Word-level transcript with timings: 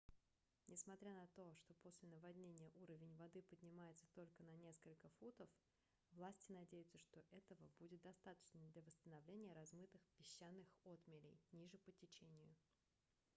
несмотря 0.67 1.13
на 1.13 1.27
то 1.35 1.53
что 1.53 1.75
после 1.75 2.09
наводнения 2.09 2.71
уровень 2.73 3.15
воды 3.17 3.43
поднимется 3.43 4.07
только 4.15 4.41
на 4.41 4.55
несколько 4.55 5.09
футов 5.19 5.47
власти 6.13 6.51
надеются 6.53 6.97
что 6.97 7.21
этого 7.29 7.69
будет 7.77 8.01
достаточно 8.01 8.61
для 8.69 8.81
восстановления 8.81 9.53
размытых 9.53 10.01
песчаных 10.17 10.65
отмелей 10.85 11.39
ниже 11.53 11.77
по 11.77 11.91
течению 11.91 12.49